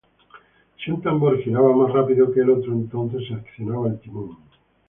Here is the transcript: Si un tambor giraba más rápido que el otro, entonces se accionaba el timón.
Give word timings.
Si 0.83 0.89
un 0.89 0.99
tambor 1.03 1.43
giraba 1.43 1.75
más 1.75 1.93
rápido 1.93 2.31
que 2.31 2.39
el 2.39 2.49
otro, 2.49 2.73
entonces 2.73 3.21
se 3.27 3.35
accionaba 3.35 3.87
el 3.87 3.99
timón. 3.99 4.35